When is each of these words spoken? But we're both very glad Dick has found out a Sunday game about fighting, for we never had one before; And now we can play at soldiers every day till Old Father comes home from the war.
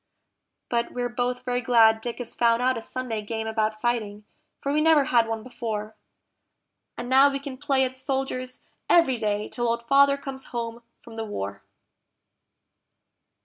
But 0.67 0.93
we're 0.93 1.09
both 1.09 1.45
very 1.45 1.61
glad 1.61 2.01
Dick 2.01 2.17
has 2.17 2.33
found 2.33 2.59
out 2.59 2.75
a 2.75 2.81
Sunday 2.81 3.21
game 3.21 3.45
about 3.45 3.79
fighting, 3.79 4.25
for 4.59 4.73
we 4.73 4.81
never 4.81 5.03
had 5.03 5.27
one 5.27 5.43
before; 5.43 5.95
And 6.97 7.07
now 7.07 7.29
we 7.29 7.37
can 7.39 7.55
play 7.55 7.83
at 7.83 7.99
soldiers 7.99 8.61
every 8.89 9.17
day 9.19 9.47
till 9.47 9.69
Old 9.69 9.83
Father 9.83 10.17
comes 10.17 10.45
home 10.45 10.81
from 11.03 11.17
the 11.17 11.23
war. 11.23 11.61